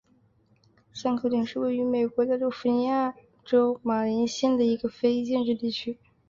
[0.95, 3.13] 港口点是位于美国加利福尼亚
[3.45, 5.99] 州马林县的一个非建制地区。